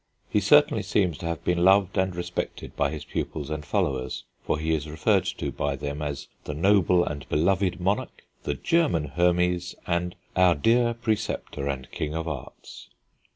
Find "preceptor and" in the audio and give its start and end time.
10.95-11.87